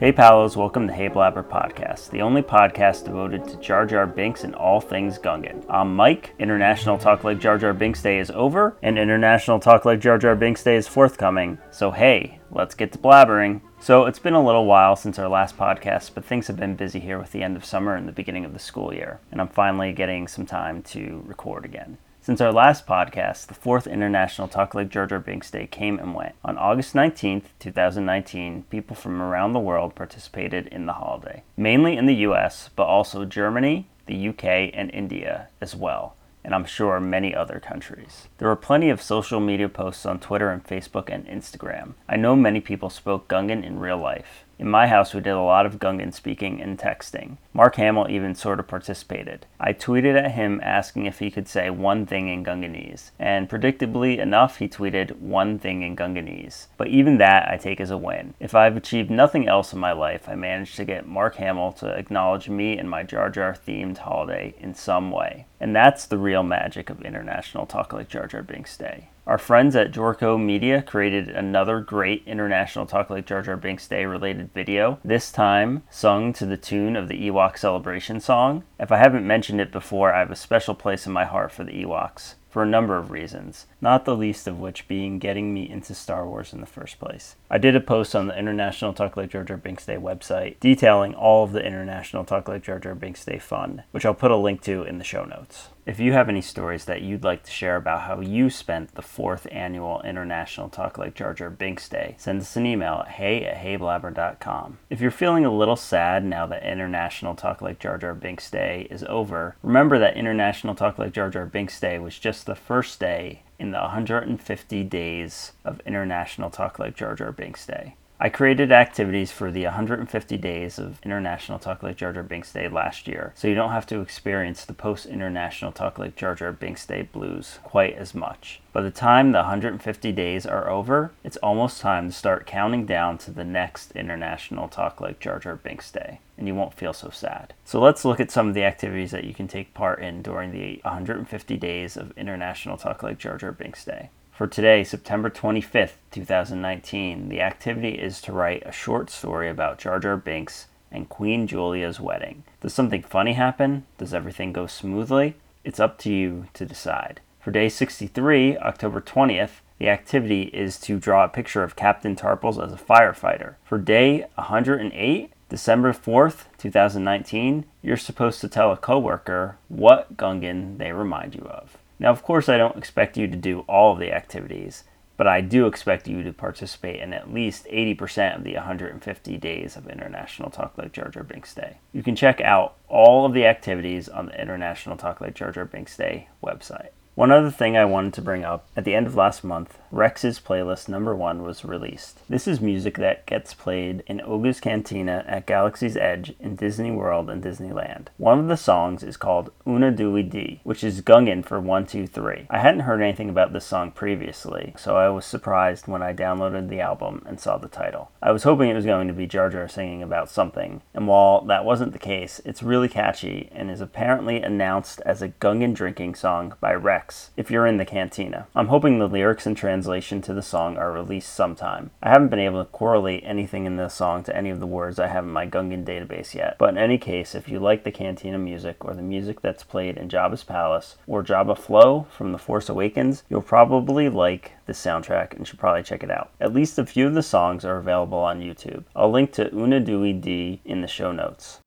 Hey 0.00 0.12
Palos, 0.12 0.56
welcome 0.56 0.86
to 0.86 0.94
Hey 0.94 1.08
Blabber 1.08 1.42
Podcast, 1.42 2.08
the 2.08 2.22
only 2.22 2.40
podcast 2.40 3.04
devoted 3.04 3.44
to 3.44 3.58
Jar 3.58 3.84
Jar 3.84 4.06
Binks 4.06 4.44
and 4.44 4.54
all 4.54 4.80
things 4.80 5.18
Gungan. 5.18 5.62
I'm 5.68 5.94
Mike. 5.94 6.34
International 6.38 6.96
Talk 6.96 7.22
Like 7.22 7.38
Jar 7.38 7.58
Jar 7.58 7.74
Binks 7.74 8.00
Day 8.00 8.18
is 8.18 8.30
over, 8.30 8.78
and 8.82 8.98
International 8.98 9.60
Talk 9.60 9.84
Like 9.84 10.00
Jar 10.00 10.16
Jar 10.16 10.34
Binks 10.34 10.64
Day 10.64 10.76
is 10.76 10.88
forthcoming. 10.88 11.58
So 11.70 11.90
hey, 11.90 12.40
let's 12.50 12.74
get 12.74 12.92
to 12.92 12.98
blabbering. 12.98 13.60
So 13.78 14.06
it's 14.06 14.18
been 14.18 14.32
a 14.32 14.42
little 14.42 14.64
while 14.64 14.96
since 14.96 15.18
our 15.18 15.28
last 15.28 15.58
podcast, 15.58 16.12
but 16.14 16.24
things 16.24 16.46
have 16.46 16.56
been 16.56 16.76
busy 16.76 17.00
here 17.00 17.18
with 17.18 17.32
the 17.32 17.42
end 17.42 17.58
of 17.58 17.66
summer 17.66 17.94
and 17.94 18.08
the 18.08 18.12
beginning 18.12 18.46
of 18.46 18.54
the 18.54 18.58
school 18.58 18.94
year, 18.94 19.20
and 19.30 19.38
I'm 19.38 19.48
finally 19.48 19.92
getting 19.92 20.28
some 20.28 20.46
time 20.46 20.82
to 20.84 21.22
record 21.26 21.66
again. 21.66 21.98
Since 22.30 22.42
our 22.42 22.52
last 22.52 22.86
podcast, 22.86 23.46
the 23.46 23.54
fourth 23.54 23.88
International 23.88 24.46
Talk 24.46 24.72
Like 24.72 24.88
Jar 24.88 25.08
Binks 25.18 25.50
Day 25.50 25.66
came 25.66 25.98
and 25.98 26.14
went. 26.14 26.36
On 26.44 26.56
August 26.56 26.94
19th, 26.94 27.46
2019, 27.58 28.66
people 28.70 28.94
from 28.94 29.20
around 29.20 29.52
the 29.52 29.58
world 29.58 29.96
participated 29.96 30.68
in 30.68 30.86
the 30.86 30.92
holiday, 30.92 31.42
mainly 31.56 31.96
in 31.96 32.06
the 32.06 32.14
US, 32.28 32.70
but 32.76 32.84
also 32.84 33.24
Germany, 33.24 33.88
the 34.06 34.28
UK, 34.28 34.44
and 34.44 34.92
India 34.94 35.48
as 35.60 35.74
well 35.74 36.14
and 36.42 36.54
I'm 36.54 36.64
sure 36.64 36.98
many 37.00 37.34
other 37.34 37.60
countries. 37.60 38.28
There 38.38 38.48
were 38.48 38.56
plenty 38.56 38.88
of 38.90 39.02
social 39.02 39.40
media 39.40 39.68
posts 39.68 40.06
on 40.06 40.18
Twitter 40.18 40.50
and 40.50 40.64
Facebook 40.64 41.08
and 41.08 41.26
Instagram. 41.26 41.94
I 42.08 42.16
know 42.16 42.34
many 42.34 42.60
people 42.60 42.88
spoke 42.90 43.28
Gungan 43.28 43.64
in 43.64 43.78
real 43.78 43.98
life. 43.98 44.44
In 44.60 44.68
my 44.68 44.88
house, 44.88 45.14
we 45.14 45.22
did 45.22 45.30
a 45.30 45.40
lot 45.40 45.64
of 45.64 45.78
Gungan 45.78 46.12
speaking 46.12 46.60
and 46.60 46.78
texting. 46.78 47.38
Mark 47.54 47.76
Hamill 47.76 48.10
even 48.10 48.34
sort 48.34 48.60
of 48.60 48.68
participated. 48.68 49.46
I 49.58 49.72
tweeted 49.72 50.22
at 50.22 50.32
him 50.32 50.60
asking 50.62 51.06
if 51.06 51.18
he 51.18 51.30
could 51.30 51.48
say 51.48 51.70
one 51.70 52.04
thing 52.04 52.28
in 52.28 52.44
Gunganese, 52.44 53.10
and 53.18 53.48
predictably 53.48 54.18
enough, 54.18 54.58
he 54.58 54.68
tweeted 54.68 55.16
one 55.16 55.58
thing 55.58 55.80
in 55.80 55.96
Gunganese. 55.96 56.66
But 56.76 56.88
even 56.88 57.16
that 57.16 57.48
I 57.48 57.56
take 57.56 57.80
as 57.80 57.90
a 57.90 57.96
win. 57.96 58.34
If 58.38 58.54
I've 58.54 58.76
achieved 58.76 59.10
nothing 59.10 59.48
else 59.48 59.72
in 59.72 59.78
my 59.78 59.92
life, 59.92 60.28
I 60.28 60.34
managed 60.34 60.76
to 60.76 60.84
get 60.84 61.08
Mark 61.08 61.36
Hamill 61.36 61.72
to 61.78 61.86
acknowledge 61.86 62.50
me 62.50 62.76
and 62.76 62.90
my 62.90 63.02
Jar 63.02 63.30
Jar 63.30 63.54
themed 63.54 63.96
holiday 63.96 64.54
in 64.60 64.74
some 64.74 65.10
way. 65.10 65.46
And 65.58 65.74
that's 65.74 66.04
the 66.04 66.18
real 66.18 66.42
magic 66.42 66.90
of 66.90 67.00
International 67.00 67.64
Talk 67.64 67.94
Like 67.94 68.10
Jar 68.10 68.26
Jar 68.26 68.42
Binks 68.42 68.76
Day. 68.76 69.08
Our 69.26 69.38
friends 69.38 69.76
at 69.76 69.92
Jorko 69.92 70.42
Media 70.42 70.82
created 70.82 71.28
another 71.28 71.80
great 71.80 72.22
International 72.26 72.86
Talk 72.86 73.10
Like 73.10 73.26
Jar 73.26 73.42
Jar 73.42 73.56
Binks 73.56 73.86
Day 73.86 74.06
related 74.06 74.52
video, 74.54 74.98
this 75.04 75.30
time 75.30 75.82
sung 75.90 76.32
to 76.32 76.46
the 76.46 76.56
tune 76.56 76.96
of 76.96 77.08
the 77.08 77.28
Ewok 77.28 77.58
Celebration 77.58 78.18
song. 78.18 78.64
If 78.78 78.90
I 78.90 78.96
haven't 78.96 79.26
mentioned 79.26 79.60
it 79.60 79.70
before, 79.70 80.12
I 80.12 80.20
have 80.20 80.30
a 80.30 80.36
special 80.36 80.74
place 80.74 81.06
in 81.06 81.12
my 81.12 81.26
heart 81.26 81.52
for 81.52 81.64
the 81.64 81.84
Ewoks 81.84 82.34
for 82.50 82.62
a 82.62 82.66
number 82.66 82.98
of 82.98 83.10
reasons, 83.10 83.66
not 83.80 84.04
the 84.04 84.16
least 84.16 84.46
of 84.46 84.58
which 84.58 84.88
being 84.88 85.18
getting 85.18 85.54
me 85.54 85.70
into 85.70 85.94
Star 85.94 86.26
Wars 86.26 86.52
in 86.52 86.60
the 86.60 86.66
first 86.66 86.98
place. 86.98 87.36
I 87.48 87.58
did 87.58 87.76
a 87.76 87.80
post 87.80 88.14
on 88.14 88.26
the 88.26 88.38
International 88.38 88.92
Talk 88.92 89.16
Like 89.16 89.30
Jar 89.30 89.44
Jar 89.44 89.56
Binks 89.56 89.86
Day 89.86 89.96
website 89.96 90.58
detailing 90.60 91.14
all 91.14 91.44
of 91.44 91.52
the 91.52 91.64
International 91.64 92.24
Talk 92.24 92.48
Like 92.48 92.64
Jar 92.64 92.80
Jar 92.80 92.94
Binks 92.94 93.24
Day 93.24 93.38
fun, 93.38 93.84
which 93.92 94.04
I'll 94.04 94.14
put 94.14 94.32
a 94.32 94.36
link 94.36 94.60
to 94.62 94.82
in 94.82 94.98
the 94.98 95.04
show 95.04 95.24
notes. 95.24 95.68
If 95.86 95.98
you 95.98 96.12
have 96.12 96.28
any 96.28 96.42
stories 96.42 96.84
that 96.84 97.02
you'd 97.02 97.24
like 97.24 97.42
to 97.44 97.50
share 97.50 97.74
about 97.74 98.02
how 98.02 98.20
you 98.20 98.50
spent 98.50 98.94
the 98.94 99.02
fourth 99.02 99.48
annual 99.50 100.02
International 100.02 100.68
Talk 100.68 100.98
Like 100.98 101.14
Jar 101.14 101.32
Jar 101.32 101.50
Binks 101.50 101.88
Day, 101.88 102.14
send 102.18 102.42
us 102.42 102.54
an 102.54 102.66
email 102.66 103.02
at 103.06 103.12
hey 103.12 103.44
at 103.44 103.64
heyblabber.com. 103.64 104.78
If 104.90 105.00
you're 105.00 105.10
feeling 105.10 105.44
a 105.44 105.52
little 105.52 105.76
sad 105.76 106.24
now 106.24 106.46
that 106.46 106.62
International 106.62 107.34
Talk 107.34 107.62
Like 107.62 107.80
Jar 107.80 107.96
Jar 107.98 108.14
Binks 108.14 108.50
Day 108.50 108.86
is 108.90 109.02
over, 109.04 109.56
remember 109.62 109.98
that 109.98 110.16
International 110.16 110.74
Talk 110.74 110.98
Like 110.98 111.12
Jar 111.12 111.30
Jar 111.30 111.46
Binks 111.46 111.80
Day 111.80 111.98
was 111.98 112.18
just 112.18 112.39
the 112.44 112.54
first 112.54 113.00
day 113.00 113.42
in 113.58 113.70
the 113.70 113.80
150 113.80 114.84
days 114.84 115.52
of 115.64 115.80
International 115.86 116.50
Talk 116.50 116.78
Like 116.78 116.96
Jar 116.96 117.14
Jar 117.14 117.32
Binks 117.32 117.66
Day. 117.66 117.94
I 118.22 118.28
created 118.28 118.70
activities 118.70 119.32
for 119.32 119.50
the 119.50 119.64
150 119.64 120.36
days 120.36 120.78
of 120.78 121.00
International 121.02 121.58
Talk 121.58 121.82
Like 121.82 121.96
Jar 121.96 122.12
Jar 122.12 122.22
Binks 122.22 122.52
Day 122.52 122.68
last 122.68 123.08
year, 123.08 123.32
so 123.34 123.48
you 123.48 123.54
don't 123.54 123.70
have 123.70 123.86
to 123.86 124.02
experience 124.02 124.62
the 124.66 124.74
post 124.74 125.06
International 125.06 125.72
Talk 125.72 125.98
Like 125.98 126.16
Jar 126.16 126.34
Jar 126.34 126.52
Binks 126.52 126.84
Day 126.84 127.00
blues 127.00 127.60
quite 127.62 127.94
as 127.94 128.14
much. 128.14 128.60
By 128.74 128.82
the 128.82 128.90
time 128.90 129.32
the 129.32 129.38
150 129.38 130.12
days 130.12 130.44
are 130.44 130.68
over, 130.68 131.12
it's 131.24 131.38
almost 131.38 131.80
time 131.80 132.10
to 132.10 132.14
start 132.14 132.46
counting 132.46 132.84
down 132.84 133.16
to 133.18 133.30
the 133.30 133.42
next 133.42 133.92
International 133.92 134.68
Talk 134.68 135.00
Like 135.00 135.18
Jar 135.18 135.38
Jar 135.38 135.56
Binks 135.56 135.90
Day, 135.90 136.20
and 136.36 136.46
you 136.46 136.54
won't 136.54 136.74
feel 136.74 136.92
so 136.92 137.08
sad. 137.08 137.54
So 137.64 137.80
let's 137.80 138.04
look 138.04 138.20
at 138.20 138.30
some 138.30 138.48
of 138.48 138.54
the 138.54 138.64
activities 138.64 139.12
that 139.12 139.24
you 139.24 139.32
can 139.32 139.48
take 139.48 139.72
part 139.72 140.02
in 140.02 140.20
during 140.20 140.52
the 140.52 140.78
150 140.82 141.56
days 141.56 141.96
of 141.96 142.12
International 142.18 142.76
Talk 142.76 143.02
Like 143.02 143.18
Jar 143.18 143.38
Jar 143.38 143.52
Binks 143.52 143.82
Day. 143.82 144.10
For 144.40 144.46
today, 144.46 144.84
September 144.84 145.28
25th, 145.28 145.96
2019, 146.12 147.28
the 147.28 147.42
activity 147.42 147.90
is 147.90 148.22
to 148.22 148.32
write 148.32 148.62
a 148.64 148.72
short 148.72 149.10
story 149.10 149.50
about 149.50 149.76
Jar 149.76 150.00
Jar 150.00 150.16
Binks 150.16 150.68
and 150.90 151.10
Queen 151.10 151.46
Julia's 151.46 152.00
wedding. 152.00 152.44
Does 152.62 152.72
something 152.72 153.02
funny 153.02 153.34
happen? 153.34 153.84
Does 153.98 154.14
everything 154.14 154.54
go 154.54 154.66
smoothly? 154.66 155.36
It's 155.62 155.78
up 155.78 155.98
to 155.98 156.10
you 156.10 156.46
to 156.54 156.64
decide. 156.64 157.20
For 157.38 157.50
day 157.50 157.68
63, 157.68 158.56
October 158.56 159.02
20th, 159.02 159.60
the 159.78 159.90
activity 159.90 160.44
is 160.44 160.78
to 160.80 160.98
draw 160.98 161.24
a 161.24 161.28
picture 161.28 161.62
of 161.62 161.76
Captain 161.76 162.16
Tarpals 162.16 162.64
as 162.64 162.72
a 162.72 162.82
firefighter. 162.82 163.56
For 163.66 163.76
day 163.76 164.24
108, 164.36 165.32
December 165.50 165.92
4th, 165.92 166.44
2019, 166.56 167.66
you're 167.82 167.98
supposed 167.98 168.40
to 168.40 168.48
tell 168.48 168.72
a 168.72 168.78
coworker 168.78 169.58
what 169.68 170.16
Gungan 170.16 170.78
they 170.78 170.92
remind 170.92 171.34
you 171.34 171.42
of. 171.42 171.76
Now, 172.00 172.10
of 172.10 172.22
course, 172.22 172.48
I 172.48 172.56
don't 172.56 172.78
expect 172.78 173.18
you 173.18 173.28
to 173.28 173.36
do 173.36 173.60
all 173.68 173.92
of 173.92 173.98
the 173.98 174.10
activities, 174.10 174.84
but 175.18 175.26
I 175.26 175.42
do 175.42 175.66
expect 175.66 176.08
you 176.08 176.22
to 176.22 176.32
participate 176.32 177.02
in 177.02 177.12
at 177.12 177.32
least 177.32 177.66
80% 177.66 178.36
of 178.36 178.42
the 178.42 178.54
150 178.54 179.36
days 179.36 179.76
of 179.76 179.86
International 179.86 180.48
Talk 180.48 180.78
Like 180.78 180.92
Jar 180.92 181.10
Jar 181.10 181.22
Binks 181.22 181.54
Day. 181.54 181.76
You 181.92 182.02
can 182.02 182.16
check 182.16 182.40
out 182.40 182.76
all 182.88 183.26
of 183.26 183.34
the 183.34 183.44
activities 183.44 184.08
on 184.08 184.26
the 184.26 184.40
International 184.40 184.96
Talk 184.96 185.20
Like 185.20 185.34
Jar 185.34 185.52
Jar 185.52 185.66
Binks 185.66 185.94
Day 185.94 186.28
website. 186.42 186.88
One 187.20 187.32
other 187.32 187.50
thing 187.50 187.76
I 187.76 187.84
wanted 187.84 188.14
to 188.14 188.22
bring 188.22 188.46
up 188.46 188.66
at 188.74 188.84
the 188.84 188.94
end 188.94 189.06
of 189.06 189.14
last 189.14 189.44
month, 189.44 189.76
Rex's 189.90 190.40
playlist 190.40 190.88
number 190.88 191.14
one 191.14 191.42
was 191.42 191.66
released. 191.66 192.26
This 192.30 192.48
is 192.48 192.62
music 192.62 192.96
that 192.96 193.26
gets 193.26 193.52
played 193.52 194.02
in 194.06 194.22
Oga's 194.22 194.58
Cantina 194.58 195.22
at 195.28 195.44
Galaxy's 195.44 195.98
Edge 195.98 196.32
in 196.40 196.56
Disney 196.56 196.90
World 196.90 197.28
and 197.28 197.44
Disneyland. 197.44 198.06
One 198.16 198.38
of 198.38 198.48
the 198.48 198.56
songs 198.56 199.02
is 199.02 199.18
called 199.18 199.52
Una 199.66 199.92
Duey 199.92 200.30
Dee, 200.30 200.60
which 200.64 200.82
is 200.82 201.02
Gungan 201.02 201.44
for 201.44 201.60
123. 201.60 202.46
I 202.48 202.58
hadn't 202.58 202.80
heard 202.80 203.02
anything 203.02 203.28
about 203.28 203.52
this 203.52 203.66
song 203.66 203.90
previously, 203.90 204.72
so 204.78 204.96
I 204.96 205.10
was 205.10 205.26
surprised 205.26 205.88
when 205.88 206.02
I 206.02 206.14
downloaded 206.14 206.70
the 206.70 206.80
album 206.80 207.22
and 207.26 207.38
saw 207.38 207.58
the 207.58 207.68
title. 207.68 208.10
I 208.22 208.32
was 208.32 208.44
hoping 208.44 208.70
it 208.70 208.74
was 208.74 208.86
going 208.86 209.08
to 209.08 209.12
be 209.12 209.26
Jar 209.26 209.50
Jar 209.50 209.68
singing 209.68 210.02
about 210.02 210.30
something, 210.30 210.80
and 210.94 211.06
while 211.06 211.42
that 211.42 211.66
wasn't 211.66 211.92
the 211.92 211.98
case, 211.98 212.40
it's 212.46 212.62
really 212.62 212.88
catchy 212.88 213.50
and 213.52 213.70
is 213.70 213.82
apparently 213.82 214.40
announced 214.40 215.02
as 215.04 215.20
a 215.20 215.28
Gungan 215.28 215.74
drinking 215.74 216.14
song 216.14 216.54
by 216.62 216.72
Rex 216.72 217.09
if 217.36 217.50
you're 217.50 217.66
in 217.66 217.76
the 217.76 217.84
cantina. 217.84 218.46
I'm 218.54 218.68
hoping 218.68 218.98
the 218.98 219.08
lyrics 219.08 219.46
and 219.46 219.56
translation 219.56 220.22
to 220.22 220.34
the 220.34 220.42
song 220.42 220.76
are 220.76 220.92
released 220.92 221.32
sometime. 221.32 221.90
I 222.02 222.10
haven't 222.10 222.28
been 222.28 222.38
able 222.38 222.64
to 222.64 222.70
correlate 222.70 223.22
anything 223.26 223.66
in 223.66 223.76
the 223.76 223.88
song 223.88 224.22
to 224.24 224.36
any 224.36 224.50
of 224.50 224.60
the 224.60 224.66
words 224.66 224.98
I 224.98 225.08
have 225.08 225.24
in 225.24 225.30
my 225.30 225.46
Gungan 225.46 225.84
database 225.84 226.34
yet, 226.34 226.56
but 226.58 226.70
in 226.70 226.78
any 226.78 226.98
case, 226.98 227.34
if 227.34 227.48
you 227.48 227.58
like 227.58 227.84
the 227.84 227.90
cantina 227.90 228.38
music 228.38 228.84
or 228.84 228.94
the 228.94 229.02
music 229.02 229.40
that's 229.40 229.64
played 229.64 229.96
in 229.96 230.08
Jabba's 230.08 230.44
Palace 230.44 230.96
or 231.06 231.24
Jabba 231.24 231.58
Flow 231.58 232.06
from 232.10 232.32
The 232.32 232.38
Force 232.38 232.68
Awakens, 232.68 233.24
you'll 233.28 233.42
probably 233.42 234.08
like 234.08 234.52
the 234.66 234.72
soundtrack 234.72 235.34
and 235.34 235.46
should 235.46 235.58
probably 235.58 235.82
check 235.82 236.02
it 236.02 236.10
out. 236.10 236.30
At 236.40 236.54
least 236.54 236.78
a 236.78 236.86
few 236.86 237.06
of 237.06 237.14
the 237.14 237.22
songs 237.22 237.64
are 237.64 237.78
available 237.78 238.18
on 238.18 238.40
YouTube. 238.40 238.84
I'll 238.94 239.10
link 239.10 239.32
to 239.32 239.54
Una 239.54 239.80
Duey 239.80 240.20
Dee 240.20 240.60
in 240.64 240.80
the 240.80 240.86
show 240.86 241.12
notes. 241.12 241.60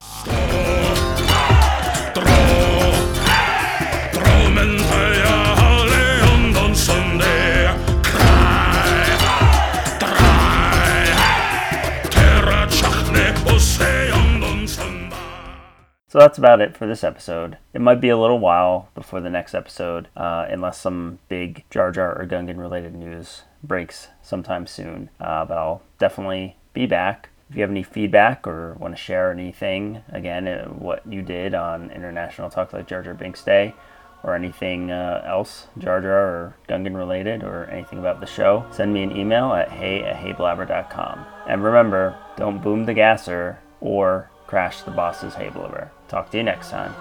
So 16.13 16.19
that's 16.19 16.38
about 16.38 16.62
it 16.62 16.77
for 16.77 16.86
this 16.86 17.04
episode. 17.04 17.57
It 17.74 17.81
might 17.81 18.00
be 18.00 18.10
a 18.10 18.18
little 18.19 18.38
while 18.38 18.88
before 18.94 19.19
the 19.19 19.31
next 19.31 19.56
episode, 19.56 20.10
uh, 20.15 20.45
unless 20.48 20.80
some 20.80 21.18
big 21.27 21.63
Jar 21.71 21.92
Jar 21.92 22.15
or 22.15 22.27
Gungan 22.27 22.60
related 22.60 22.94
news 22.94 23.45
breaks 23.63 24.10
sometime 24.21 24.68
soon. 24.68 25.10
Uh, 25.19 25.44
but 25.44 25.57
I'll 25.57 25.81
definitely 25.98 26.56
be 26.71 26.86
back. 26.86 27.30
If 27.50 27.56
you 27.56 27.62
have 27.63 27.71
any 27.71 27.81
feedback 27.81 28.45
or 28.45 28.75
want 28.75 28.95
to 28.95 29.01
share 29.01 29.31
anything, 29.31 30.04
again, 30.07 30.48
uh, 30.48 30.68
what 30.68 31.01
you 31.12 31.24
did 31.24 31.56
on 31.56 31.89
International 31.89 32.48
Talk 32.48 32.74
Like 32.74 32.88
Jar 32.88 33.01
Jar 33.01 33.16
Binks 33.16 33.44
Day, 33.44 33.74
or 34.21 34.36
anything 34.36 34.92
uh, 34.92 35.24
else, 35.25 35.66
Jar 35.80 36.00
Jar 36.00 36.27
or 36.27 36.56
Gungan 36.69 36.95
related, 36.95 37.42
or 37.42 37.66
anything 37.71 37.98
about 37.98 38.19
the 38.19 38.27
show, 38.27 38.68
send 38.69 38.94
me 38.94 39.01
an 39.01 39.18
email 39.18 39.51
at 39.54 39.71
hey 39.71 40.04
at 40.04 40.18
heyblabber.com. 40.18 41.25
And 41.48 41.63
remember, 41.63 42.16
don't 42.38 42.62
boom 42.62 42.86
the 42.86 42.94
gasser 42.94 43.57
or 43.81 44.30
crash 44.54 44.84
the 44.84 44.92
boss's 44.92 45.34
hay 45.34 45.50
blower. 45.50 45.92
Talk 46.08 46.30
to 46.30 46.38
you 46.38 46.44
next 46.44 46.70
time. 46.70 46.94